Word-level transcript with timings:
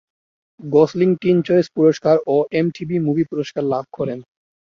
Gosling 0.59 1.09
teen 1.21 1.37
choice 1.47 1.67
পুরস্কার 1.75 2.15
ও 2.27 2.35
MTV 2.51 2.97
movie 2.99 3.23
পুরস্কার 3.31 3.63
লাভ 3.65 3.85
করেন। 3.97 4.19